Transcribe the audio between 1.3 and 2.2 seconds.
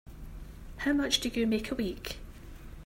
make a week?